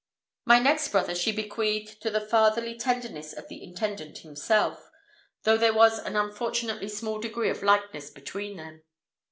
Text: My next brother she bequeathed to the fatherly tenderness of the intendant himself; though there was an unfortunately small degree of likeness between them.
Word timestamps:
My 0.45 0.57
next 0.57 0.87
brother 0.87 1.13
she 1.13 1.31
bequeathed 1.31 2.01
to 2.01 2.09
the 2.09 2.19
fatherly 2.25 2.75
tenderness 2.75 3.33
of 3.33 3.49
the 3.49 3.63
intendant 3.63 4.17
himself; 4.17 4.89
though 5.43 5.57
there 5.57 5.75
was 5.75 5.99
an 5.99 6.15
unfortunately 6.15 6.89
small 6.89 7.19
degree 7.19 7.51
of 7.51 7.61
likeness 7.61 8.09
between 8.09 8.57
them. 8.57 8.81